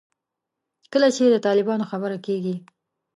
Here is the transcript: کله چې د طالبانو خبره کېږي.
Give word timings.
کله 0.91 1.07
چې 1.15 1.23
د 1.25 1.35
طالبانو 1.47 1.85
خبره 1.91 2.17
کېږي. 2.25 2.55